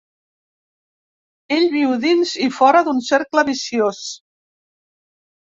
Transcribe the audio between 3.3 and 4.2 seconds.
viciós.